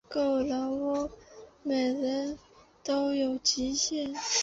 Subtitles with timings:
[0.09, 1.11] 够了喔，
[1.61, 2.39] 每个人
[2.83, 4.11] 都有极限